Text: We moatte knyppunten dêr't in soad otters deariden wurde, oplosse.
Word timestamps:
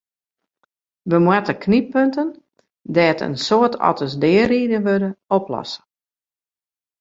We 1.11 1.17
moatte 1.25 1.53
knyppunten 1.65 2.27
dêr't 2.95 3.23
in 3.27 3.35
soad 3.45 3.73
otters 3.89 4.15
deariden 4.23 4.85
wurde, 4.87 5.09
oplosse. 5.35 5.77